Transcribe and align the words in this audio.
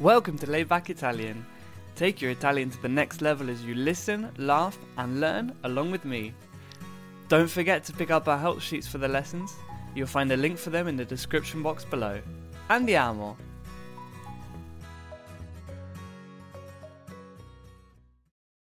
Welcome 0.00 0.38
to 0.38 0.46
Layback 0.46 0.90
Italian. 0.90 1.44
Take 1.96 2.22
your 2.22 2.30
Italian 2.30 2.70
to 2.70 2.80
the 2.80 2.88
next 2.88 3.20
level 3.20 3.50
as 3.50 3.64
you 3.64 3.74
listen, 3.74 4.30
laugh, 4.38 4.78
and 4.96 5.18
learn 5.18 5.52
along 5.64 5.90
with 5.90 6.04
me. 6.04 6.34
Don't 7.26 7.50
forget 7.50 7.82
to 7.82 7.92
pick 7.92 8.08
up 8.08 8.28
our 8.28 8.38
help 8.38 8.60
sheets 8.60 8.86
for 8.86 8.98
the 8.98 9.08
lessons. 9.08 9.56
You'll 9.96 10.06
find 10.06 10.30
a 10.30 10.36
link 10.36 10.56
for 10.56 10.70
them 10.70 10.86
in 10.86 10.94
the 10.94 11.04
description 11.04 11.64
box 11.64 11.84
below. 11.84 12.22
Andiamo! 12.70 13.36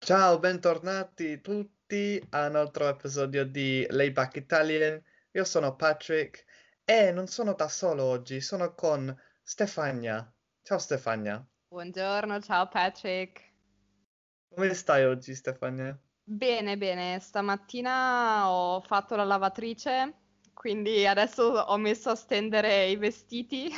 Ciao, 0.00 0.38
bentornati 0.38 1.40
tutti 1.40 2.22
a 2.32 2.48
un 2.48 2.56
altro 2.56 2.86
episodio 2.86 3.46
di 3.46 3.86
Layback 3.88 4.36
Italian. 4.36 5.02
Io 5.30 5.44
sono 5.44 5.74
Patrick 5.74 6.44
e 6.84 7.12
non 7.12 7.28
sono 7.28 7.54
da 7.54 7.68
solo 7.68 8.02
oggi, 8.04 8.42
sono 8.42 8.74
con 8.74 9.16
Stefania. 9.42 10.30
Ciao 10.64 10.78
Stefania. 10.80 11.46
Buongiorno, 11.68 12.40
ciao 12.40 12.68
Patrick. 12.68 13.52
Come 14.48 14.72
stai 14.72 15.04
oggi 15.04 15.34
Stefania? 15.34 16.00
Bene, 16.26 16.76
bene. 16.76 17.18
Stamattina 17.20 18.50
ho 18.50 18.80
fatto 18.82 19.16
la 19.16 19.24
lavatrice, 19.24 20.14
quindi 20.52 21.06
adesso 21.06 21.42
ho 21.44 21.76
messo 21.78 22.10
a 22.10 22.14
stendere 22.14 22.88
i 22.88 22.96
vestiti. 22.96 23.70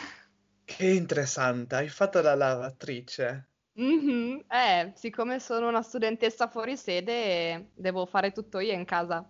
Che 0.65 0.87
interessante, 0.87 1.75
hai 1.75 1.89
fatto 1.89 2.21
la 2.21 2.37
lavatrice. 2.37 3.49
Mhm, 3.79 4.45
Eh, 4.51 4.93
siccome 4.97 5.39
sono 5.39 5.69
una 5.69 5.83
studentessa 5.83 6.49
fuori 6.49 6.77
sede, 6.77 7.71
devo 7.75 8.05
fare 8.07 8.33
tutto 8.33 8.59
io 8.59 8.73
in 8.73 8.85
casa. 8.85 9.29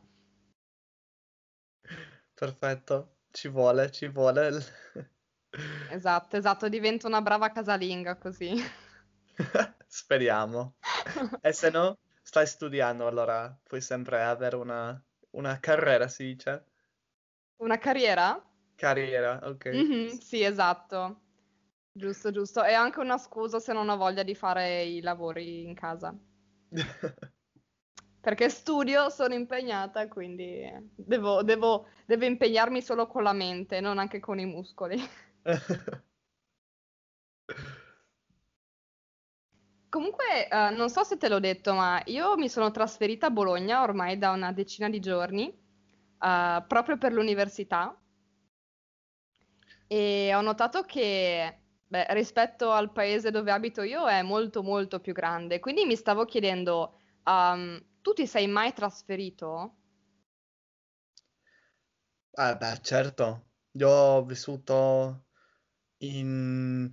Perfetto, 2.34 3.16
ci 3.32 3.48
vuole, 3.48 3.90
ci 3.90 4.06
vuole. 4.08 4.50
Esatto, 5.88 6.36
esatto, 6.36 6.68
divento 6.68 7.06
una 7.06 7.22
brava 7.22 7.50
casalinga 7.50 8.16
così. 8.16 8.54
Speriamo. 9.86 10.74
E 11.40 11.52
se 11.52 11.70
no, 11.70 11.98
stai 12.22 12.46
studiando, 12.46 13.06
allora 13.06 13.56
puoi 13.62 13.80
sempre 13.80 14.22
avere 14.22 14.56
una, 14.56 15.02
una 15.30 15.58
carriera, 15.60 16.08
si 16.08 16.24
dice? 16.24 16.64
Una 17.58 17.78
carriera? 17.78 18.42
Carriera, 18.76 19.40
ok. 19.42 19.66
Mhm, 19.66 20.18
sì, 20.18 20.42
esatto. 20.42 21.20
Giusto, 21.92 22.30
giusto. 22.30 22.62
È 22.62 22.74
anche 22.74 23.00
una 23.00 23.16
scusa 23.16 23.58
se 23.58 23.72
non 23.72 23.88
ho 23.88 23.96
voglia 23.96 24.22
di 24.22 24.34
fare 24.34 24.82
i 24.82 25.00
lavori 25.00 25.62
in 25.62 25.74
casa. 25.74 26.14
Perché 28.20 28.48
studio, 28.50 29.08
sono 29.08 29.34
impegnata, 29.34 30.08
quindi 30.08 30.68
devo, 30.96 31.42
devo- 31.42 31.86
devo 32.04 32.24
impegnarmi 32.24 32.82
solo 32.82 33.06
con 33.06 33.22
la 33.22 33.32
mente, 33.32 33.80
non 33.80 33.98
anche 33.98 34.18
con 34.18 34.38
i 34.40 34.44
muscoli. 34.46 35.00
Comunque, 39.88 40.48
eh, 40.48 40.70
non 40.70 40.90
so 40.90 41.02
se 41.04 41.16
te 41.16 41.28
l'ho 41.28 41.40
detto, 41.40 41.72
ma 41.74 42.00
io 42.06 42.36
mi 42.36 42.48
sono 42.48 42.70
trasferita 42.70 43.26
a 43.26 43.30
Bologna 43.30 43.82
ormai 43.82 44.18
da 44.18 44.30
una 44.30 44.52
decina 44.52 44.88
di 44.88 45.00
giorni, 45.00 45.48
eh, 45.48 46.64
proprio 46.66 46.98
per 46.98 47.12
l'università. 47.12 47.98
E 49.88 50.32
ho 50.34 50.40
notato 50.40 50.82
che, 50.82 51.62
beh, 51.86 52.06
rispetto 52.14 52.70
al 52.72 52.92
paese 52.92 53.30
dove 53.30 53.50
abito 53.52 53.82
io 53.82 54.06
è 54.08 54.22
molto 54.22 54.62
molto 54.62 55.00
più 55.00 55.12
grande. 55.12 55.60
Quindi 55.60 55.84
mi 55.84 55.96
stavo 55.96 56.24
chiedendo, 56.24 56.98
um, 57.24 57.80
tu 58.00 58.12
ti 58.12 58.26
sei 58.26 58.46
mai 58.48 58.72
trasferito? 58.72 59.76
Ah, 62.38 62.54
beh, 62.54 62.80
certo. 62.82 63.50
Io 63.72 63.88
ho 63.90 64.24
vissuto 64.24 65.25
in, 65.98 66.92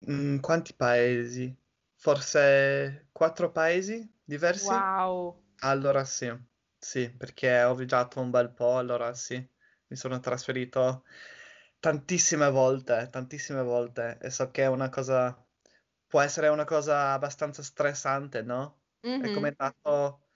in 0.00 0.38
quanti 0.40 0.74
paesi? 0.74 1.54
Forse 1.94 3.08
quattro 3.12 3.50
paesi 3.52 4.08
diversi? 4.24 4.74
Wow, 4.74 5.42
Allora 5.60 6.04
sì, 6.04 6.32
sì, 6.78 7.10
perché 7.14 7.62
ho 7.62 7.74
viaggiato 7.74 8.20
un 8.20 8.30
bel 8.30 8.52
po', 8.52 8.78
allora 8.78 9.14
sì, 9.14 9.36
mi 9.88 9.96
sono 9.96 10.20
trasferito 10.20 11.04
tantissime 11.80 12.50
volte, 12.50 13.08
tantissime 13.10 13.62
volte 13.62 14.18
e 14.20 14.30
so 14.30 14.50
che 14.50 14.64
è 14.64 14.66
una 14.68 14.88
cosa, 14.90 15.44
può 16.06 16.20
essere 16.20 16.48
una 16.48 16.64
cosa 16.64 17.12
abbastanza 17.12 17.62
stressante, 17.62 18.42
no? 18.42 18.82
E 19.18 19.30
come 19.30 19.48
è 19.50 19.54
andato, 19.56 20.26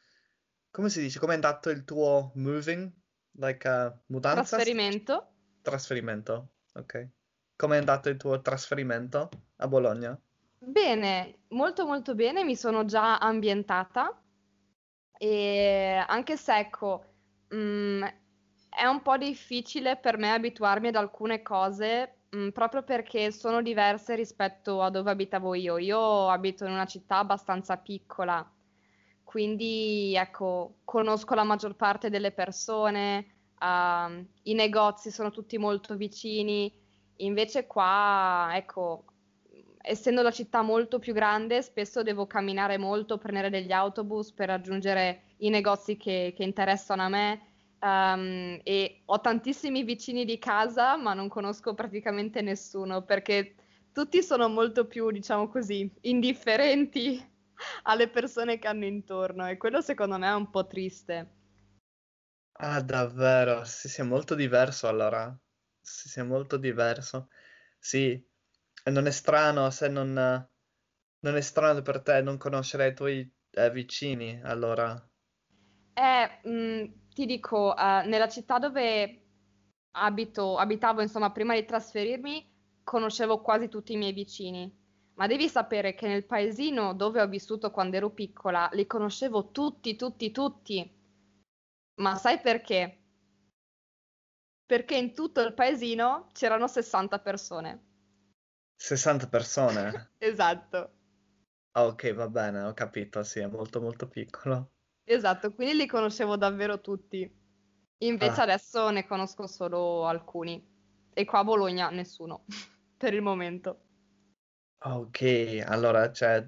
come 0.71 0.89
si 0.91 1.01
dice, 1.01 1.19
come 1.19 1.33
è 1.33 1.35
andato 1.37 1.71
il 1.71 1.85
tuo 1.85 2.33
moving, 2.37 2.93
like 3.33 3.69
uh, 3.69 3.99
mudanza? 4.07 4.57
Trasferimento? 4.59 5.15
Trasferimento, 5.63 6.55
ok. 6.75 7.11
Come 7.61 7.77
è 7.77 7.79
andato 7.79 8.09
il 8.09 8.17
tuo 8.17 8.41
trasferimento 8.41 9.29
a 9.57 9.69
Bologna? 9.69 10.19
Bene, 10.63 11.41
molto 11.49 11.85
molto 11.87 12.15
bene, 12.15 12.43
mi 12.43 12.57
sono 12.57 12.87
già 12.87 13.19
ambientata 13.19 14.19
e 15.19 16.05
anche 16.07 16.37
se 16.39 16.57
ecco, 16.59 17.05
mm, 17.55 18.03
è 18.69 18.87
un 18.87 19.03
po' 19.03 19.17
difficile 19.19 19.97
per 19.99 20.17
me 20.17 20.33
abituarmi 20.33 20.89
ad 20.89 20.97
alcune 20.97 21.43
cose, 21.43 22.21
mm, 22.35 22.49
proprio 22.51 22.83
perché 22.83 23.31
sono 23.31 23.61
diverse 23.63 24.15
rispetto 24.15 24.81
a 24.83 24.91
dove 24.91 25.11
abitavo 25.11 25.55
io. 25.55 25.77
Io 25.79 26.29
abito 26.31 26.65
in 26.65 26.73
una 26.73 26.87
città 26.87 27.19
abbastanza 27.19 27.77
piccola, 27.77 28.51
quindi 29.23 30.15
ecco, 30.17 30.79
conosco 30.85 31.35
la 31.35 31.45
maggior 31.45 31.77
parte 31.77 32.11
delle 32.11 32.33
persone, 32.33 33.27
ehm, 33.61 34.29
i 34.45 34.55
negozi 34.55 35.11
sono 35.11 35.31
tutti 35.31 35.59
molto 35.59 35.97
vicini. 35.97 36.80
Invece 37.21 37.67
qua, 37.67 38.51
ecco, 38.55 39.05
essendo 39.83 40.23
la 40.23 40.31
città 40.31 40.63
molto 40.63 40.99
più 40.99 41.13
grande, 41.13 41.63
spesso 41.63 42.03
devo 42.03 42.27
camminare 42.27 42.79
molto, 42.79 43.19
prendere 43.19 43.51
degli 43.51 43.73
autobus 43.73 44.33
per 44.33 44.49
raggiungere 44.49 45.35
i 45.39 45.49
negozi 45.51 45.97
che, 45.97 46.33
che 46.37 46.43
interessano 46.45 47.03
a 47.03 47.09
me. 47.09 47.41
ehm, 47.79 48.61
e 48.63 49.03
ho 49.07 49.21
tantissimi 49.21 49.83
vicini 49.85 50.25
di 50.25 50.39
casa, 50.39 50.97
ma 50.97 51.15
non 51.15 51.29
conosco 51.29 51.75
praticamente 51.75 52.43
nessuno 52.43 53.03
perché 53.05 53.55
tutti 53.93 54.23
sono 54.23 54.49
molto 54.49 54.87
più, 54.87 55.11
diciamo 55.11 55.49
così, 55.49 55.91
indifferenti 56.03 57.19
alle 57.85 58.09
persone 58.09 58.59
che 58.59 58.69
hanno 58.69 58.85
intorno 58.87 59.47
e 59.49 59.57
quello 59.57 59.81
secondo 59.81 60.19
me 60.19 60.29
è 60.29 60.35
un 60.35 60.51
po' 60.51 60.67
triste. 60.67 61.35
Ah, 62.61 62.81
davvero? 62.81 63.65
Sì, 63.65 63.89
sì, 63.89 64.03
è 64.03 64.05
molto 64.05 64.37
diverso 64.37 64.87
allora. 64.87 65.37
Sì, 65.83 66.09
sì, 66.09 66.21
è 66.21 66.23
molto 66.23 66.57
diverso. 66.57 67.29
Sì, 67.79 68.13
e 68.85 68.91
non 68.91 69.07
è 69.07 69.11
strano 69.11 69.71
se 69.71 69.89
non, 69.89 70.13
non 70.13 71.37
è 71.37 71.41
strano 71.41 71.83
per 71.83 72.03
te 72.03 72.21
non 72.23 72.37
conoscere 72.39 72.89
i 72.89 72.95
tuoi 72.95 73.31
eh, 73.53 73.71
vicini, 73.71 74.41
allora. 74.43 74.97
Eh, 75.93 76.41
mh, 76.49 77.09
ti 77.15 77.27
dico, 77.27 77.77
eh, 77.77 78.05
nella 78.07 78.29
città 78.29 78.59
dove 78.59 79.25
abito, 79.93 80.57
abitavo, 80.57 81.03
insomma, 81.03 81.31
prima 81.33 81.55
di 81.55 81.65
trasferirmi, 81.65 82.49
conoscevo 82.83 83.41
quasi 83.41 83.69
tutti 83.69 83.93
i 83.93 83.97
miei 83.97 84.13
vicini. 84.13 84.73
Ma 85.15 85.27
devi 85.27 85.49
sapere 85.49 85.95
che 85.95 86.07
nel 86.09 86.25
paesino 86.27 86.95
dove 86.95 87.21
ho 87.21 87.29
vissuto 87.29 87.71
quando 87.71 87.97
ero 87.97 88.11
piccola, 88.11 88.69
li 88.73 88.87
conoscevo 88.87 89.51
tutti, 89.51 89.97
tutti, 89.97 90.31
tutti. 90.31 90.99
Ma 91.97 92.17
sai 92.17 92.41
perché? 92.41 93.00
Perché 94.71 94.97
in 94.97 95.13
tutto 95.13 95.41
il 95.41 95.53
paesino 95.53 96.29
c'erano 96.33 96.69
60 96.69 97.19
persone. 97.19 97.83
60 98.79 99.29
persone? 99.29 99.87
Esatto, 100.21 100.93
Ah, 101.75 101.87
ok, 101.89 102.13
va 102.19 102.29
bene, 102.29 102.63
ho 102.63 102.73
capito, 102.75 103.25
sì, 103.25 103.41
è 103.41 103.47
molto 103.49 103.81
molto 103.81 104.07
piccolo. 104.09 104.73
esatto, 105.05 105.53
quindi 105.55 105.75
li 105.77 105.87
conoscevo 105.87 106.37
davvero 106.37 106.81
tutti. 106.81 107.31
Invece 107.99 108.41
Ah, 108.41 108.43
adesso 108.43 108.91
ne 108.91 109.07
conosco 109.07 109.47
solo 109.47 110.07
alcuni. 110.07 110.63
E 111.13 111.25
qua 111.25 111.41
a 111.41 111.45
Bologna 111.45 111.91
nessuno, 111.91 112.45
per 112.97 113.15
il 113.15 113.23
momento. 113.23 113.85
ok, 114.79 115.63
allora, 115.67 116.11
cioè, 116.13 116.47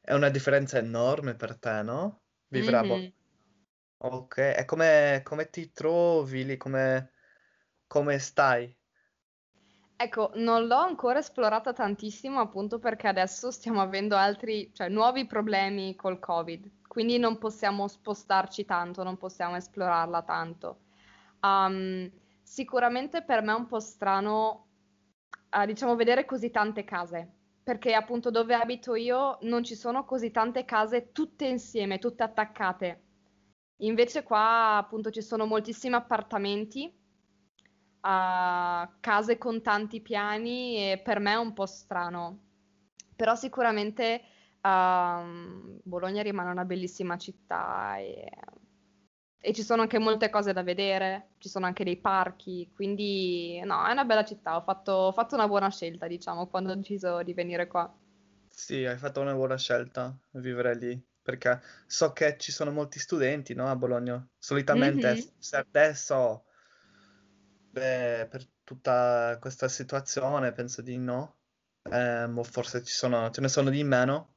è 0.00 0.12
una 0.14 0.30
differenza 0.30 0.78
enorme 0.78 1.36
per 1.36 1.58
te, 1.58 1.82
no? 1.82 2.24
Vivere 2.48 2.78
a 2.78 2.84
Bologna. 2.84 3.02
Mhm. 3.02 3.12
Ok, 3.98 4.38
e 4.38 4.64
come, 4.66 5.22
come 5.24 5.50
ti 5.50 5.72
trovi 5.72 6.44
lì? 6.44 6.56
Come, 6.58 7.13
come 7.94 8.18
stai? 8.18 8.76
Ecco, 9.94 10.32
non 10.34 10.66
l'ho 10.66 10.78
ancora 10.78 11.20
esplorata 11.20 11.72
tantissimo 11.72 12.40
appunto 12.40 12.80
perché 12.80 13.06
adesso 13.06 13.52
stiamo 13.52 13.80
avendo 13.80 14.16
altri, 14.16 14.72
cioè 14.74 14.88
nuovi 14.88 15.26
problemi 15.26 15.94
col 15.94 16.18
Covid, 16.18 16.88
quindi 16.88 17.18
non 17.18 17.38
possiamo 17.38 17.86
spostarci 17.86 18.64
tanto, 18.64 19.04
non 19.04 19.16
possiamo 19.16 19.54
esplorarla 19.54 20.22
tanto. 20.22 20.80
Um, 21.42 22.10
sicuramente 22.42 23.22
per 23.22 23.42
me 23.42 23.52
è 23.52 23.56
un 23.58 23.66
po' 23.66 23.78
strano, 23.78 24.66
eh, 25.50 25.64
diciamo, 25.64 25.94
vedere 25.94 26.24
così 26.24 26.50
tante 26.50 26.82
case, 26.82 27.30
perché 27.62 27.94
appunto 27.94 28.32
dove 28.32 28.54
abito 28.54 28.96
io 28.96 29.38
non 29.42 29.62
ci 29.62 29.76
sono 29.76 30.04
così 30.04 30.32
tante 30.32 30.64
case 30.64 31.12
tutte 31.12 31.46
insieme, 31.46 32.00
tutte 32.00 32.24
attaccate. 32.24 33.02
Invece 33.82 34.24
qua 34.24 34.78
appunto 34.78 35.10
ci 35.12 35.22
sono 35.22 35.46
moltissimi 35.46 35.94
appartamenti, 35.94 37.02
uh, 38.04 38.88
case 39.00 39.38
con 39.38 39.62
tanti 39.62 40.00
piani 40.00 40.92
e 40.92 40.98
per 40.98 41.18
me 41.18 41.32
è 41.32 41.36
un 41.36 41.52
po' 41.54 41.66
strano. 41.66 42.40
Però 43.16 43.34
sicuramente 43.34 44.20
uh, 44.60 45.80
Bologna 45.82 46.22
rimane 46.22 46.50
una 46.50 46.64
bellissima 46.64 47.16
città 47.16 47.96
e, 47.98 48.28
e, 49.38 49.52
ci 49.52 49.62
sono 49.62 49.82
anche 49.82 49.98
molte 49.98 50.30
cose 50.30 50.52
da 50.52 50.62
vedere, 50.62 51.30
ci 51.38 51.48
sono 51.48 51.66
anche 51.66 51.84
dei 51.84 51.96
parchi, 51.98 52.70
quindi 52.74 53.60
no, 53.64 53.84
è 53.86 53.92
una 53.92 54.04
bella 54.04 54.24
città, 54.24 54.56
ho 54.56 54.62
fatto, 54.62 54.92
ho 54.92 55.12
fatto 55.12 55.34
una 55.34 55.48
buona 55.48 55.70
scelta, 55.70 56.06
diciamo, 56.06 56.48
quando 56.48 56.72
ho 56.72 56.74
deciso 56.76 57.22
di 57.22 57.34
venire 57.34 57.66
qua. 57.66 57.92
Sì, 58.48 58.84
hai 58.86 58.96
fatto 58.96 59.20
una 59.20 59.34
buona 59.34 59.58
scelta 59.58 60.16
vivere 60.32 60.74
lì, 60.76 61.06
perché 61.20 61.60
so 61.86 62.12
che 62.12 62.36
ci 62.38 62.52
sono 62.52 62.70
molti 62.70 62.98
studenti, 62.98 63.52
no, 63.54 63.66
a 63.68 63.76
Bologna. 63.76 64.26
Solitamente, 64.38 65.14
Mhm. 65.16 65.32
se 65.38 65.56
adesso, 65.56 66.44
beh, 67.74 68.28
per 68.30 68.46
tutta 68.62 69.36
questa 69.40 69.68
situazione, 69.68 70.52
penso 70.52 70.80
di 70.80 70.96
no. 70.96 71.38
O 71.90 72.42
forse 72.44 72.82
ci 72.82 72.94
sono, 72.94 73.30
ce 73.30 73.40
ne 73.40 73.48
sono 73.48 73.68
di 73.68 73.84
meno, 73.84 74.36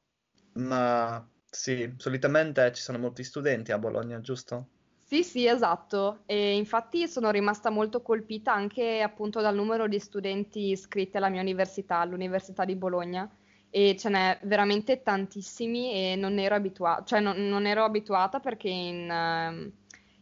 ma 0.54 1.26
sì, 1.48 1.94
solitamente 1.96 2.72
ci 2.72 2.82
sono 2.82 2.98
molti 2.98 3.24
studenti 3.24 3.72
a 3.72 3.78
Bologna, 3.78 4.20
giusto? 4.20 4.68
Sì, 5.02 5.22
sì, 5.22 5.46
esatto. 5.46 6.24
E 6.26 6.56
infatti 6.56 7.08
sono 7.08 7.30
rimasta 7.30 7.70
molto 7.70 8.02
colpita 8.02 8.52
anche 8.52 9.00
appunto 9.00 9.40
dal 9.40 9.54
numero 9.54 9.88
di 9.88 9.98
studenti 9.98 10.70
iscritti 10.70 11.16
alla 11.16 11.30
mia 11.30 11.40
università, 11.40 12.00
all'Università 12.00 12.66
di 12.66 12.76
Bologna, 12.76 13.30
e 13.70 13.96
ce 13.96 14.10
n'è 14.10 14.38
veramente 14.42 15.02
tantissimi 15.02 15.92
e 15.92 16.16
non 16.16 16.38
ero 16.38 16.54
abituata, 16.54 17.04
cioè 17.04 17.20
non, 17.20 17.48
non 17.48 17.64
ero 17.64 17.84
abituata 17.84 18.40
perché 18.40 18.68
in, 18.68 19.10
ehm, 19.10 19.72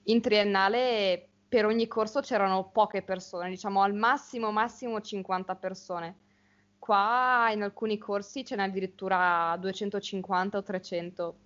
in 0.04 0.20
triennale 0.20 1.30
per 1.56 1.64
ogni 1.64 1.86
corso 1.86 2.20
c'erano 2.20 2.68
poche 2.68 3.00
persone, 3.00 3.48
diciamo 3.48 3.80
al 3.80 3.94
massimo 3.94 4.52
massimo 4.52 5.00
50 5.00 5.54
persone. 5.56 6.18
Qua 6.78 7.48
in 7.50 7.62
alcuni 7.62 7.96
corsi 7.96 8.44
ce 8.44 8.56
n'è 8.56 8.64
addirittura 8.64 9.56
250 9.58 10.58
o 10.58 10.62
300. 10.62 11.38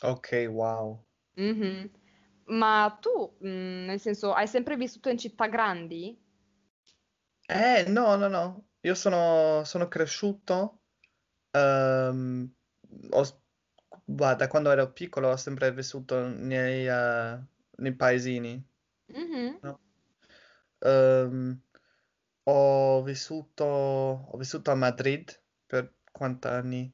Ok, 0.00 0.46
wow. 0.48 0.98
Mhm. 1.34 1.90
Ma 2.46 2.96
tu, 2.98 3.36
mm, 3.44 3.84
nel 3.84 4.00
senso, 4.00 4.32
hai 4.32 4.46
sempre 4.46 4.76
vissuto 4.76 5.10
in 5.10 5.18
città 5.18 5.46
grandi? 5.46 6.18
Eh, 7.48 7.84
no, 7.86 8.16
no, 8.16 8.28
no. 8.28 8.68
Io 8.80 8.94
sono, 8.94 9.62
sono 9.64 9.88
cresciuto, 9.88 10.84
ehm, 11.50 12.50
ho 13.10 13.24
guarda, 14.06 14.48
quando 14.48 14.70
ero 14.70 14.90
piccolo 14.90 15.28
ho 15.28 15.36
sempre 15.36 15.70
vissuto 15.70 16.26
nei, 16.28 16.86
eh, 16.88 17.38
nei 17.76 17.94
paesini, 17.94 18.69
Mhm. 19.14 19.60
no? 19.62 19.80
Ehm, 20.80 21.60
ho 22.44 23.02
vissuto, 23.02 23.64
ho 23.64 24.36
vissuto 24.38 24.70
a 24.70 24.74
Madrid 24.74 25.40
per 25.66 25.94
quanti 26.10 26.46
anni? 26.48 26.92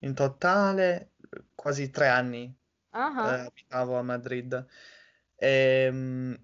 In 0.00 0.14
totale, 0.14 1.12
quasi 1.54 1.90
tre 1.90 2.08
anni 2.08 2.44
eh, 3.20 3.28
Ah, 3.28 3.44
abitavo 3.46 3.96
a 3.98 4.02
Madrid. 4.02 4.66
Ehm, 5.36 6.36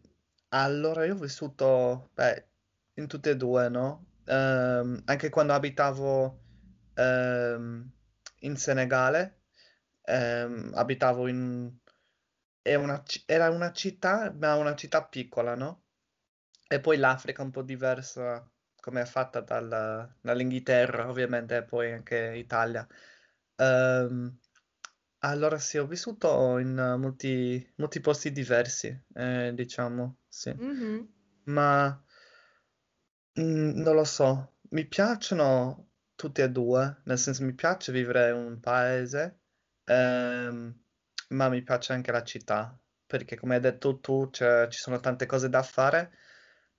allora 0.50 1.04
io 1.04 1.14
ho 1.14 1.18
vissuto, 1.18 2.10
beh, 2.14 2.48
in 2.94 3.06
tutte 3.06 3.30
e 3.30 3.36
due, 3.36 3.68
no? 3.68 4.06
Ehm, 4.24 5.02
anche 5.06 5.28
quando 5.30 5.52
abitavo 5.54 6.44
ehm, 6.94 7.90
in 8.40 8.56
Senegale, 8.56 9.42
abitavo 10.74 11.26
in... 11.28 11.76
è 12.62 12.74
una 12.74 13.02
ci- 13.04 13.22
era 13.26 13.50
una 13.50 13.72
città, 13.72 14.32
ma 14.32 14.54
una 14.56 14.74
città 14.76 15.04
piccola, 15.06 15.54
no? 15.54 15.84
E 16.68 16.80
poi 16.80 16.96
l'Africa 16.98 17.42
è 17.42 17.44
un 17.44 17.50
po' 17.50 17.62
diversa, 17.62 18.48
come 18.80 19.02
è 19.02 19.04
fatta 19.06 19.40
dal- 19.40 20.16
dall'Inghilterra, 20.20 21.08
ovviamente, 21.08 21.56
e 21.56 21.64
poi 21.64 21.92
anche 21.92 22.34
Italia. 22.36 22.86
Ehm, 23.56 24.38
allora 25.20 25.58
sì, 25.58 25.78
ho 25.78 25.86
vissuto 25.86 26.58
in 26.58 26.78
eh, 26.78 26.96
molti, 26.96 27.72
molti 27.76 28.00
posti 28.00 28.32
diversi, 28.32 28.88
eh, 29.14 29.52
diciamo, 29.54 30.18
sì. 30.28 30.56
mhm. 30.58 31.08
Ma 31.44 32.02
mm, 33.40 33.80
non 33.82 33.94
lo 33.94 34.04
so, 34.04 34.56
mi 34.70 34.86
piacciono 34.86 35.90
tutti 36.14 36.40
e 36.42 36.50
due, 36.50 37.00
nel 37.04 37.18
senso 37.18 37.44
mi 37.44 37.54
piace 37.54 37.92
vivere 37.92 38.30
in 38.30 38.36
un 38.36 38.60
paese, 38.60 39.40
ehm, 39.84 40.84
ma 41.28 41.48
mi 41.48 41.62
piace 41.62 41.92
anche 41.92 42.12
la 42.12 42.22
città, 42.24 42.78
perché 43.06 43.36
come 43.36 43.56
hai 43.56 43.60
detto 43.60 44.00
tu, 44.00 44.28
c'è- 44.30 44.68
ci 44.68 44.78
sono 44.78 45.00
tante 45.00 45.26
cose 45.26 45.48
da 45.48 45.62
fare. 45.62 46.12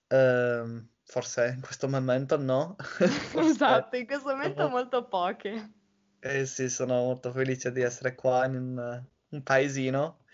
Ehm, 0.07 0.89
forse 1.03 1.47
in 1.55 1.61
questo 1.61 1.87
momento 1.89 2.37
no, 2.37 2.75
forse 3.31 3.63
Esatto, 3.71 3.95
in 3.97 4.05
questo 4.05 4.29
momento 4.29 4.67
dopo 4.67 4.69
molto 4.69 5.07
poche. 5.07 5.73
eh 6.21 6.45
sì, 6.45 6.69
sono 6.69 6.95
molto 7.03 7.31
felice 7.31 7.71
di 7.71 7.81
essere 7.81 8.15
qua 8.15 8.45
in 8.45 8.55
un, 8.55 9.05
un 9.29 9.43
paesino. 9.43 10.25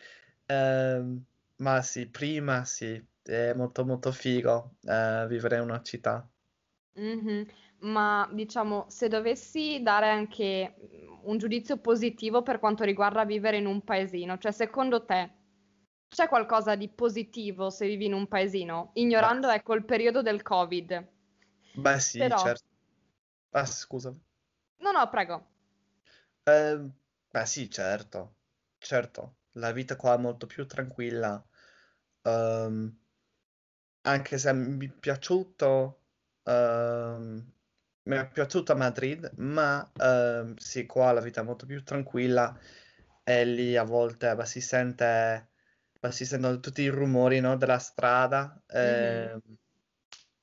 Ehm, 0.46 1.24
ma 1.58 1.82
sì, 1.82 2.10
prima 2.10 2.66
sì, 2.66 3.04
è 3.22 3.54
molto 3.54 3.86
molto 3.86 4.12
figo 4.12 4.78
eh, 4.84 5.26
vivere 5.28 5.58
in 5.58 5.62
una 5.64 5.82
città. 5.82 6.28
Mhm. 6.96 7.48
Ma 7.86 8.28
diciamo, 8.32 8.86
se 8.90 9.08
dovessi 9.08 9.82
dare 9.84 10.10
anche 10.10 10.76
mm, 10.80 11.20
un 11.24 11.38
giudizio 11.38 11.78
positivo 11.78 12.42
per 12.42 12.60
quanto 12.60 12.84
riguarda 12.84 13.26
vivere 13.26 13.58
in 13.58 13.66
un 13.68 13.84
paesino, 13.84 14.38
cioè 14.38 14.52
secondo 14.52 15.06
te 15.06 15.34
c'è 16.10 16.28
qualcosa 16.28 16.76
di 16.76 16.90
positivo 16.90 17.70
se 17.70 17.88
vivi 17.88 18.06
in 18.06 18.14
un 18.14 18.28
paesino? 18.28 18.92
Beh, 19.18 19.32
Ignorando, 19.34 19.50
ecco, 19.50 19.74
il 19.76 19.86
periodo 19.86 20.22
del 20.22 20.42
Covid. 20.42 21.08
beh, 21.74 22.00
sì, 22.00 22.22
Però, 22.22 22.36
certo. 22.36 22.68
Ah, 23.52 23.66
scusa. 23.66 24.16
no, 24.80 24.92
no, 24.94 25.10
prego. 25.10 25.46
Ehm, 26.44 26.94
beh 27.32 27.46
sì, 27.46 27.70
certo, 27.70 28.38
certo. 28.78 29.38
La 29.54 29.72
vita 29.72 29.96
qua 29.96 30.16
è 30.16 30.18
molto 30.18 30.46
più 30.48 30.66
tranquilla. 30.66 31.44
Ehm, 32.24 33.00
Anche 34.08 34.38
se 34.38 34.54
mi 34.54 34.88
è 34.88 34.92
piaciuto, 34.92 36.02
ehm, 36.44 37.54
mi 38.06 38.16
è 38.18 38.28
piaciuta 38.30 38.76
Madrid, 38.76 39.34
ma 39.38 39.92
ehm, 39.98 40.56
sì, 40.58 40.86
qua 40.86 41.12
la 41.12 41.22
vita 41.22 41.42
è 41.42 41.44
molto 41.44 41.66
più 41.66 41.84
tranquilla 41.84 42.58
e 43.24 43.46
lì 43.46 43.76
a 43.78 43.84
volte 43.84 44.36
beh, 44.36 44.46
si 44.46 44.62
sente, 44.62 45.50
beh, 46.00 46.12
si 46.12 46.26
sentono 46.26 46.60
tutti 46.60 46.82
i 46.84 46.88
rumori, 46.90 47.40
no, 47.40 47.58
della 47.58 47.80
strada, 47.80 48.62
Mhm. 48.82 49.34
ehm, 49.34 49.40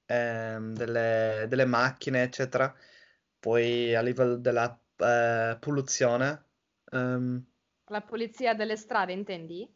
ehm, 0.06 0.74
delle, 0.74 1.46
delle 1.48 1.64
macchine, 1.64 2.22
eccetera. 2.22 2.74
Poi 3.38 3.94
a 3.94 4.02
livello 4.02 4.36
della 4.36 4.80
eh, 4.98 5.56
polluzione, 5.60 6.50
ehm, 6.90 7.46
La 7.92 8.00
pulizia 8.02 8.54
delle 8.54 8.74
strade, 8.76 9.12
intendi? 9.12 9.72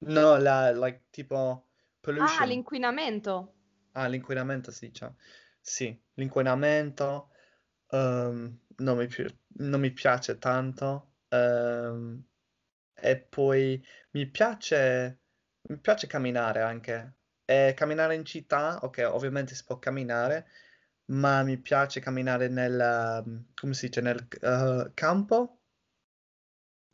no, 0.00 0.36
la, 0.38 0.72
like, 0.72 1.04
tipo 1.12 1.68
Ah, 2.16 2.44
pollution. 2.44 2.50
l'inquinamento. 2.50 3.34
Ah, 3.94 4.06
l'inquinamento 4.08 4.70
si 4.70 4.86
dice. 4.88 5.14
Sì, 5.60 5.98
l'inquinamento 6.14 7.30
ehm, 7.90 8.58
non 8.76 8.96
mi, 8.98 9.06
pi- 9.06 9.38
non 9.58 9.80
mi 9.80 9.90
piace 9.92 10.38
tanto. 10.38 11.14
ehm, 11.28 12.24
e 12.94 13.16
poi 13.18 13.82
mi 14.12 14.26
piace, 14.28 15.20
mi 15.62 15.78
piace 15.78 16.06
camminare 16.06 16.62
anche. 16.62 17.14
E 17.44 17.74
camminare 17.76 18.14
in 18.14 18.24
città, 18.24 18.78
ok, 18.82 19.08
ovviamente 19.12 19.54
si 19.54 19.64
può 19.64 19.78
camminare, 19.78 20.48
ma 21.06 21.42
mi 21.42 21.58
piace 21.58 22.00
camminare 22.00 22.48
nel, 22.48 23.44
come 23.54 23.74
si 23.74 23.86
dice, 23.86 24.00
nel 24.00 24.26
eh, 24.42 24.90
campo? 24.94 25.60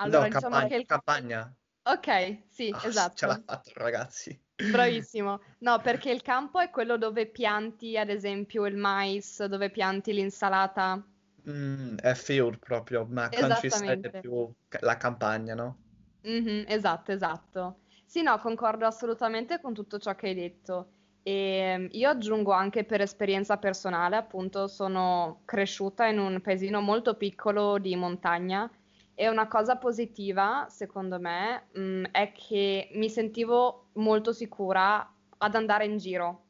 No, 0.05 0.21
Allora, 0.21 0.29
diciamo 0.29 0.61
campagna, 0.61 0.77
il... 0.77 0.87
campagna. 0.87 1.53
Ok, 1.87 2.43
sì, 2.49 2.79
Ah, 2.79 3.11
ce 3.15 3.27
l'ha 3.27 3.37
esatto. 3.37 3.45
fatto, 3.47 3.71
ragazzi. 3.77 4.39
Bravissimo. 4.67 5.41
No, 5.61 5.81
perché 5.81 6.11
il 6.11 6.21
campo 6.21 6.59
è 6.59 6.69
quello 6.71 6.99
dove 6.99 7.27
pianti, 7.31 7.97
ad 7.97 8.09
esempio, 8.11 8.67
il 8.67 8.77
mais, 8.77 9.45
dove 9.45 9.71
pianti 9.71 10.13
l'insalata. 10.13 11.07
Mm, 11.49 11.97
è 11.97 12.15
field 12.15 12.59
proprio, 12.59 13.07
ma 13.07 13.33
countryside 13.33 14.09
è 14.09 14.13
più 14.13 14.53
la 14.81 14.97
campagna, 14.99 15.55
no? 15.55 15.81
Mhm, 16.27 16.65
esatto, 16.69 17.13
esatto. 17.13 17.81
Sì, 18.07 18.23
no, 18.23 18.39
concordo 18.39 18.87
assolutamente 18.87 19.61
con 19.61 19.75
tutto 19.75 19.99
ciò 19.99 20.15
che 20.15 20.29
hai 20.29 20.35
detto. 20.35 20.93
E 21.23 21.89
io 21.91 22.09
aggiungo 22.09 22.53
anche 22.53 22.85
per 22.85 23.01
esperienza 23.01 23.59
personale, 23.59 24.17
appunto, 24.17 24.67
sono 24.69 25.43
cresciuta 25.45 26.07
in 26.07 26.19
un 26.19 26.41
paesino 26.41 26.81
molto 26.81 27.17
piccolo 27.17 27.79
di 27.79 27.95
montagna 27.97 28.71
e 29.15 29.29
una 29.29 29.47
cosa 29.49 29.77
positiva, 29.77 30.67
secondo 30.69 31.19
me, 31.21 31.69
mh, 31.73 32.05
è 32.11 32.33
che 32.33 32.91
mi 32.95 33.09
sentivo 33.11 33.91
molto 33.95 34.33
sicura 34.33 35.13
ad 35.39 35.55
andare 35.55 35.85
in 35.87 35.99
giro 35.99 36.43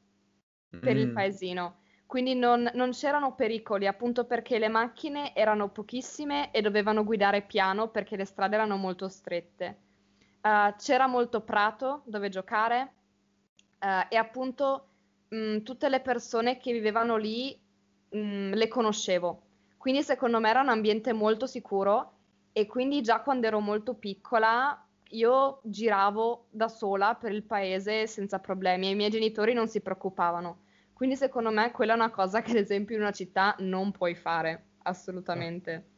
per 0.81 0.97
il 0.97 1.09
Mm, 1.09 1.11
paesino. 1.11 1.81
Quindi 2.07 2.35
non, 2.35 2.71
non 2.75 2.91
c'erano 2.91 3.35
pericoli, 3.35 3.87
appunto 3.87 4.25
perché 4.27 4.59
le 4.59 4.69
macchine 4.69 5.35
erano 5.35 5.71
pochissime 5.71 6.51
e 6.53 6.61
dovevano 6.63 7.05
guidare 7.05 7.43
piano 7.43 7.89
perché 7.91 8.17
le 8.17 8.25
strade 8.25 8.55
erano 8.55 8.77
molto 8.77 9.09
strette. 9.09 9.83
Eh, 10.41 10.75
c'era 10.79 11.07
molto 11.07 11.43
prato 11.43 12.03
dove 12.07 12.29
giocare, 12.29 12.95
eh, 13.79 14.07
e 14.11 14.17
appunto 14.17 14.89
mh, 15.29 15.59
tutte 15.63 15.89
le 15.89 16.01
persone 16.01 16.59
che 16.59 16.73
vivevano 16.73 17.17
lì 17.17 17.59
mh, 18.11 18.51
le 18.55 18.69
conoscevo. 18.69 19.43
Quindi 19.77 20.03
secondo 20.03 20.41
me 20.41 20.49
era 20.51 20.61
un 20.61 20.69
ambiente 20.69 21.13
molto 21.13 21.47
sicuro 21.47 22.14
e 22.57 22.67
quindi 22.67 23.03
già 23.03 23.21
quando 23.21 23.49
ero 23.49 23.59
molto 23.59 23.95
piccola 23.95 24.81
io 25.11 25.61
giravo 25.65 26.47
da 26.51 26.69
sola 26.69 27.17
per 27.17 27.33
il 27.33 27.43
paese 27.43 28.07
senza 28.07 28.39
problemi 28.39 28.87
e 28.87 28.91
i 28.91 28.95
miei 28.95 29.11
genitori 29.11 29.53
non 29.53 29.67
si 29.67 29.81
preoccupavano. 29.81 30.63
Quindi 30.93 31.17
secondo 31.17 31.51
me 31.51 31.73
quella 31.73 31.95
è 31.95 31.97
una 31.97 32.11
cosa 32.11 32.43
che 32.43 32.53
ad 32.53 32.57
esempio 32.57 32.95
in 32.95 33.03
una 33.03 33.11
città 33.11 33.57
non 33.59 33.91
puoi 33.91 34.15
fare, 34.15 34.75
assolutamente. 34.85 35.91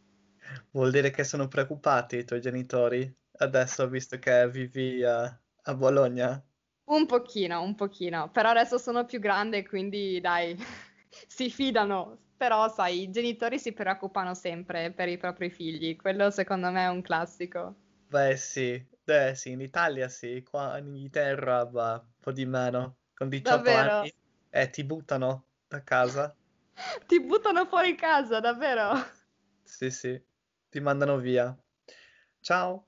Vuol 0.70 0.90
dire 0.90 1.10
che 1.10 1.24
sono 1.24 1.46
preoccupati 1.46 2.16
i 2.16 2.24
tuoi 2.24 2.40
genitori 2.40 3.14
adesso, 3.38 3.86
visto 3.88 4.18
che 4.18 4.48
vivi 4.48 5.04
a, 5.04 5.24
a 5.24 5.74
Bologna? 5.74 6.42
Un 6.84 7.04
pochino, 7.04 7.60
un 7.60 7.74
pochino, 7.74 8.30
però 8.30 8.48
adesso 8.48 8.78
sono 8.78 9.04
più 9.04 9.18
grande, 9.18 9.66
quindi 9.66 10.20
dai, 10.22 10.56
si 11.28 11.50
fidano. 11.50 12.25
Però, 12.36 12.68
sai, 12.68 13.02
i 13.02 13.10
genitori 13.10 13.58
si 13.58 13.72
preoccupano 13.72 14.34
sempre 14.34 14.92
per 14.92 15.08
i 15.08 15.16
propri 15.18 15.50
figli, 15.50 15.96
quello 15.96 16.30
secondo 16.30 16.70
me 16.70 16.84
è 16.84 16.88
un 16.88 17.02
classico. 17.02 17.74
Beh, 18.08 18.36
sì, 18.36 18.84
Beh, 19.04 19.34
sì, 19.36 19.50
in 19.52 19.60
Italia 19.60 20.08
sì, 20.08 20.42
qua 20.42 20.76
in 20.78 20.86
Inghilterra 20.86 21.64
va 21.66 21.94
un 22.02 22.12
po' 22.18 22.32
di 22.32 22.44
meno, 22.44 22.98
con 23.14 23.28
18 23.28 23.70
Davvero? 23.70 23.98
anni 24.00 24.12
e 24.48 24.70
ti 24.70 24.82
buttano 24.84 25.50
da 25.68 25.82
casa. 25.84 26.36
Ti 27.06 27.20
buttano 27.20 27.66
fuori 27.66 27.94
casa, 27.94 28.40
davvero? 28.40 28.92
Sì, 29.62 29.90
sì, 29.90 30.18
ti 30.68 30.80
mandano 30.80 31.18
via. 31.18 31.54
Ciao. 32.40 32.84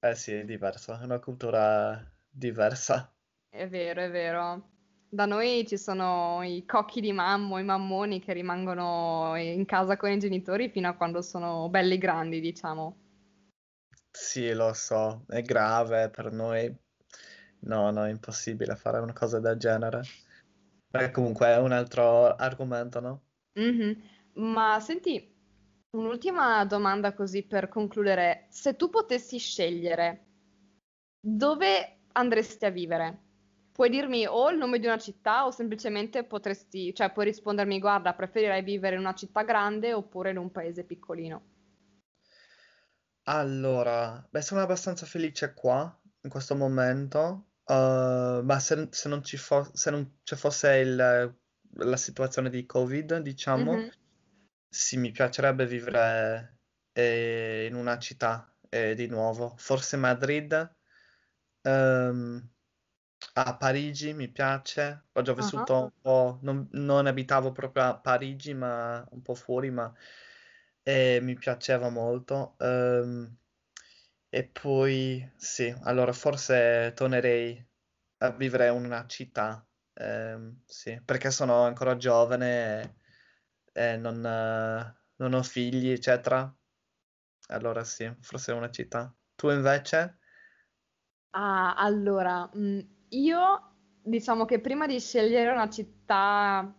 Eh 0.00 0.14
sì, 0.14 0.32
è 0.34 0.44
diverso, 0.44 0.92
è 0.98 1.02
una 1.04 1.18
cultura 1.18 2.00
diversa. 2.28 3.12
È 3.48 3.66
vero, 3.66 4.02
è 4.02 4.10
vero. 4.10 4.68
Da 5.14 5.26
noi 5.26 5.64
ci 5.64 5.78
sono 5.78 6.42
i 6.42 6.64
cocchi 6.66 7.00
di 7.00 7.12
mammo, 7.12 7.60
i 7.60 7.62
mammoni 7.62 8.18
che 8.18 8.32
rimangono 8.32 9.36
in 9.36 9.64
casa 9.64 9.96
con 9.96 10.10
i 10.10 10.18
genitori 10.18 10.68
fino 10.70 10.88
a 10.88 10.96
quando 10.96 11.22
sono 11.22 11.68
belli 11.68 11.98
grandi, 11.98 12.40
diciamo. 12.40 12.96
Sì, 14.10 14.52
lo 14.52 14.72
so, 14.72 15.24
è 15.28 15.40
grave 15.42 16.10
per 16.10 16.32
noi. 16.32 16.76
No, 17.60 17.92
no, 17.92 18.04
è 18.04 18.10
impossibile 18.10 18.74
fare 18.74 18.98
una 18.98 19.12
cosa 19.12 19.38
del 19.38 19.56
genere. 19.56 20.02
Beh, 20.88 21.12
comunque 21.12 21.46
è 21.46 21.58
un 21.58 21.70
altro 21.70 22.34
argomento, 22.34 22.98
no? 22.98 23.22
Mhm. 23.52 24.02
Ma 24.32 24.80
senti, 24.80 25.32
un'ultima 25.90 26.64
domanda 26.64 27.14
così 27.14 27.44
per 27.44 27.68
concludere. 27.68 28.46
Se 28.50 28.74
tu 28.74 28.90
potessi 28.90 29.38
scegliere, 29.38 30.24
dove 31.20 32.00
andresti 32.10 32.64
a 32.64 32.70
vivere? 32.70 33.22
Puoi 33.74 33.90
dirmi 33.90 34.26
o 34.26 34.48
il 34.48 34.56
nome 34.56 34.78
di 34.78 34.86
una 34.86 34.96
città 34.96 35.44
o 35.44 35.50
semplicemente 35.50 36.24
potresti, 36.24 36.94
cioè 36.94 37.12
puoi 37.12 37.26
rispondermi, 37.26 37.78
guarda, 37.78 38.14
preferirei 38.14 38.62
vivere 38.62 38.94
in 38.94 39.02
una 39.02 39.12
città 39.12 39.42
grande 39.42 39.92
oppure 39.92 40.30
in 40.30 40.38
un 40.38 40.50
paese 40.50 40.84
piccolino. 40.84 41.42
Allora, 43.26 44.26
beh, 44.30 44.42
sono 44.42 44.60
abbastanza 44.60 45.06
felice 45.06 45.54
qua, 45.54 45.98
in 46.22 46.30
questo 46.30 46.54
momento, 46.54 47.52
eh, 47.66 48.40
ma 48.42 48.58
se, 48.60 48.88
se 48.90 49.08
non 49.08 49.22
ci 49.24 49.36
fo- 49.38 49.70
se 49.74 49.90
non 49.90 50.18
ci 50.22 50.36
fosse 50.36 50.76
il- 50.76 51.36
la 51.76 51.96
situazione 51.96 52.50
di 52.50 52.66
Covid, 52.66 53.18
diciamo, 53.18 53.86
Mhm. 53.86 53.90
sì, 54.68 54.96
mi 54.98 55.10
piacerebbe 55.10 55.66
vivere 55.66 56.60
eh, 56.92 57.66
in 57.68 57.74
una 57.76 57.98
città 57.98 58.54
eh, 58.68 58.94
di 58.94 59.06
nuovo, 59.06 59.54
forse 59.56 59.96
Madrid, 59.96 60.76
ehm, 61.62 62.50
a 63.34 63.56
Parigi 63.56 64.12
mi 64.14 64.28
piace, 64.30 65.06
ho 65.12 65.22
già 65.22 65.32
vissuto 65.34 65.74
un 65.82 65.90
po', 66.00 66.38
non, 66.42 66.68
non 66.72 67.06
abitavo 67.06 67.52
proprio 67.52 67.84
a 67.84 67.98
Parigi, 67.98 68.54
ma 68.54 69.06
un 69.10 69.22
po' 69.22 69.34
fuori, 69.34 69.70
ma 69.70 69.92
eh, 70.82 71.18
mi 71.22 71.34
piaceva 71.34 71.88
molto. 71.90 72.56
Ehm, 72.58 73.36
e 74.28 74.48
poi 74.48 75.32
sì, 75.36 75.74
allora 75.82 76.12
forse 76.12 76.92
tornerei 76.94 77.64
a 78.18 78.30
vivere 78.32 78.68
in 78.68 78.84
una 78.84 79.06
città, 79.06 79.66
ehm, 79.94 80.62
sì, 80.66 81.00
perché 81.04 81.30
sono 81.30 81.62
ancora 81.64 81.96
giovane 81.96 82.82
e, 83.72 83.92
e 83.92 83.96
non, 83.96 84.24
eh, 84.24 84.94
non 85.16 85.34
ho 85.34 85.42
figli, 85.42 85.90
eccetera. 85.90 86.54
Allora 87.48 87.84
sì, 87.84 88.12
forse 88.20 88.52
una 88.52 88.70
città. 88.70 89.14
Tu 89.36 89.50
invece? 89.50 90.18
Ah, 91.32 91.74
allora, 91.76 92.48
mm, 92.56 92.78
io 93.20 93.70
diciamo 94.02 94.44
che 94.44 94.60
prima 94.60 94.86
di 94.86 95.00
scegliere 95.00 95.50
una 95.50 95.68
città 95.68 96.72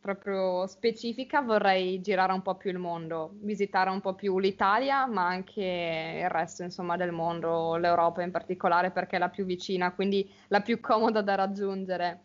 proprio 0.00 0.66
specifica 0.66 1.42
vorrei 1.42 2.00
girare 2.00 2.32
un 2.32 2.40
po' 2.42 2.54
più 2.54 2.70
il 2.70 2.78
mondo, 2.78 3.34
visitare 3.40 3.90
un 3.90 4.00
po' 4.00 4.14
più 4.14 4.38
l'Italia, 4.38 5.06
ma 5.06 5.26
anche 5.26 6.20
il 6.22 6.30
resto, 6.30 6.62
insomma, 6.62 6.96
del 6.96 7.12
mondo, 7.12 7.76
l'Europa 7.76 8.22
in 8.22 8.30
particolare 8.30 8.90
perché 8.90 9.16
è 9.16 9.18
la 9.18 9.28
più 9.28 9.44
vicina, 9.44 9.92
quindi 9.92 10.28
la 10.48 10.62
più 10.62 10.80
comoda 10.80 11.20
da 11.20 11.34
raggiungere. 11.34 12.22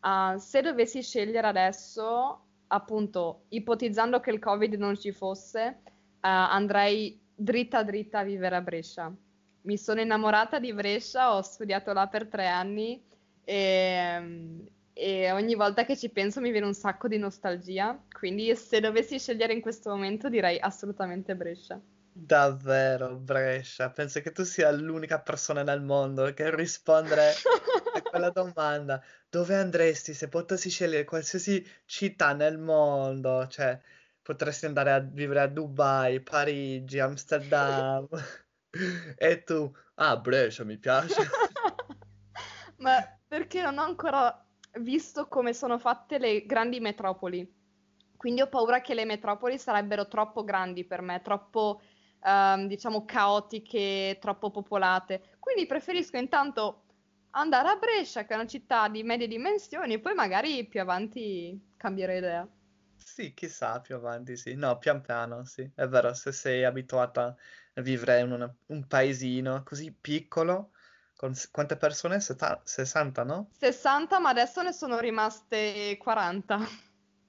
Ah, 0.00 0.38
se 0.38 0.62
dovessi 0.62 1.02
scegliere 1.02 1.46
adesso, 1.46 2.40
appunto, 2.68 3.44
ipotizzando 3.48 4.20
che 4.20 4.30
il 4.30 4.38
Covid 4.38 4.74
non 4.74 4.98
ci 4.98 5.12
fosse, 5.12 5.66
eh, 5.66 5.76
andrei 6.20 7.20
dritta 7.34 7.82
dritta 7.82 8.20
a 8.20 8.24
vivere 8.24 8.56
a 8.56 8.60
Brescia. 8.62 9.12
Mi 9.68 9.76
sono 9.76 10.00
innamorata 10.00 10.58
di 10.58 10.72
Brescia, 10.72 11.34
ho 11.34 11.42
studiato 11.42 11.92
là 11.92 12.06
per 12.06 12.26
tre 12.26 12.48
anni 12.48 13.04
e, 13.44 14.64
e 14.94 15.30
ogni 15.30 15.54
volta 15.56 15.84
che 15.84 15.94
ci 15.94 16.08
penso 16.08 16.40
mi 16.40 16.50
viene 16.50 16.64
un 16.64 16.72
sacco 16.72 17.06
di 17.06 17.18
nostalgia. 17.18 18.02
Quindi 18.10 18.56
se 18.56 18.80
dovessi 18.80 19.18
scegliere 19.18 19.52
in 19.52 19.60
questo 19.60 19.90
momento 19.90 20.30
direi 20.30 20.58
assolutamente 20.58 21.36
Brescia. 21.36 21.78
Davvero, 22.10 23.16
Brescia. 23.16 23.90
Penso 23.90 24.22
che 24.22 24.32
tu 24.32 24.42
sia 24.42 24.70
l'unica 24.70 25.20
persona 25.20 25.62
nel 25.62 25.82
mondo 25.82 26.32
che 26.32 26.56
rispondere 26.56 27.34
a 27.94 28.00
quella 28.08 28.30
domanda. 28.30 29.04
Dove 29.28 29.54
andresti 29.54 30.14
se 30.14 30.28
potessi 30.28 30.70
scegliere 30.70 31.04
qualsiasi 31.04 31.62
città 31.84 32.32
nel 32.32 32.56
mondo? 32.56 33.46
Cioè, 33.46 33.78
potresti 34.22 34.64
andare 34.64 34.92
a 34.92 35.00
vivere 35.00 35.40
a 35.42 35.46
Dubai, 35.46 36.20
Parigi, 36.22 36.98
Amsterdam. 36.98 38.08
E 39.18 39.42
tu, 39.44 39.72
ah, 39.96 40.16
Brescia 40.16 40.64
mi 40.64 40.78
piace. 40.78 41.22
Ma 42.78 43.02
perché 43.26 43.62
non 43.62 43.78
ho 43.78 43.82
ancora 43.82 44.46
visto 44.80 45.26
come 45.28 45.52
sono 45.52 45.78
fatte 45.78 46.18
le 46.18 46.46
grandi 46.46 46.80
metropoli? 46.80 47.56
Quindi 48.16 48.40
ho 48.40 48.48
paura 48.48 48.80
che 48.80 48.94
le 48.94 49.04
metropoli 49.04 49.58
sarebbero 49.58 50.08
troppo 50.08 50.44
grandi 50.44 50.84
per 50.84 51.02
me, 51.02 51.22
troppo, 51.22 51.80
ehm, 52.24 52.66
diciamo, 52.66 53.04
caotiche, 53.04 54.18
troppo 54.20 54.50
popolate. 54.50 55.36
Quindi 55.38 55.66
preferisco 55.66 56.16
intanto 56.16 56.84
andare 57.30 57.68
a 57.68 57.76
Brescia, 57.76 58.24
che 58.24 58.32
è 58.34 58.36
una 58.36 58.46
città 58.46 58.88
di 58.88 59.02
medie 59.04 59.28
dimensioni, 59.28 59.94
e 59.94 60.00
poi 60.00 60.14
magari 60.14 60.66
più 60.66 60.80
avanti 60.80 61.74
cambierò 61.76 62.12
idea. 62.12 62.48
Sì, 62.94 63.32
chissà, 63.34 63.80
più 63.80 63.94
avanti, 63.96 64.36
sì. 64.36 64.54
No, 64.54 64.76
pian 64.78 65.00
piano, 65.00 65.44
sì. 65.44 65.68
È 65.74 65.86
vero, 65.86 66.12
se 66.14 66.32
sei 66.32 66.64
abituata 66.64 67.34
vivere 67.82 68.20
in 68.20 68.32
una- 68.32 68.54
un 68.66 68.86
paesino 68.86 69.62
così 69.64 69.92
piccolo, 69.92 70.72
con 71.16 71.32
quante 71.50 71.76
persone? 71.76 72.20
Seta- 72.20 72.60
60, 72.64 73.24
no? 73.24 73.50
60, 73.58 74.18
ma 74.20 74.30
adesso 74.30 74.62
ne 74.62 74.72
sono 74.72 74.98
rimaste 74.98 75.96
40. 75.98 76.58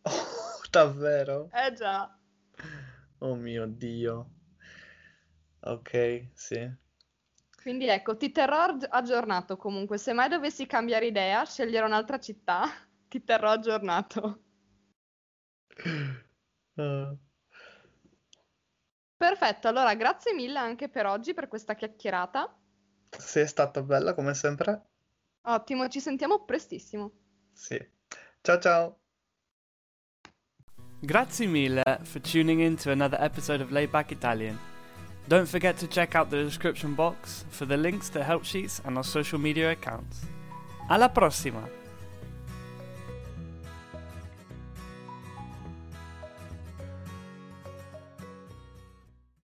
Oh, 0.03 0.61
davvero? 0.69 1.49
Eh 1.51 1.73
già. 1.73 2.17
Oh 3.19 3.35
mio 3.35 3.65
Dio. 3.67 4.29
Ok, 5.61 6.29
sì. 6.33 6.69
Quindi 7.61 7.87
ecco, 7.87 8.15
ti 8.17 8.31
terrò 8.31 8.61
aggi- 8.63 8.87
aggiornato 8.89 9.57
comunque. 9.57 9.97
Se 9.97 10.13
mai 10.13 10.29
dovessi 10.29 10.65
cambiare 10.65 11.07
idea, 11.07 11.43
scegliere 11.45 11.85
un'altra 11.85 12.19
città, 12.19 12.63
ti 13.07 13.23
terrò 13.23 13.51
aggiornato. 13.51 14.43
Ah, 16.77 17.17
Perfetto, 19.19 19.67
allora 19.67 19.93
grazie 19.95 20.33
mille 20.33 20.59
anche 20.59 20.87
per 20.87 21.05
oggi, 21.05 21.33
per 21.33 21.49
questa 21.49 21.75
chiacchierata. 21.75 22.57
sì, 23.17 23.39
è 23.39 23.45
stata 23.45 23.83
bella 23.83 24.13
come 24.13 24.33
sempre. 24.33 24.81
Ottimo, 25.41 25.89
ci 25.89 25.99
sentiamo 25.99 26.45
prestissimo. 26.45 27.11
Sì. 27.51 27.77
Ciao 28.39 28.59
ciao. 28.59 28.99
Grazie 31.01 31.47
mille 31.47 31.83
for 32.03 32.21
tuning 32.21 32.61
in 32.61 32.77
to 32.77 32.91
another 32.91 33.21
episode 33.21 33.61
of 33.61 33.71
Laid 33.71 33.89
Back 33.89 34.11
Italian. 34.11 34.57
Don't 35.27 35.49
forget 35.49 35.77
to 35.79 35.87
check 35.87 36.15
out 36.15 36.29
the 36.29 36.41
description 36.41 36.95
box 36.95 37.43
for 37.49 37.67
the 37.67 37.75
links 37.75 38.09
to 38.11 38.23
help 38.23 38.45
sheets 38.45 38.79
and 38.85 38.95
our 38.95 39.03
social 39.03 39.37
media 39.37 39.71
accounts. 39.71 40.25
Alla 40.87 41.09
prossima! 41.09 41.78